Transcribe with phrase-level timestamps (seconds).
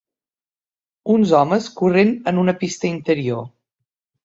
[1.17, 3.49] Uns homes corrent en una pista interior.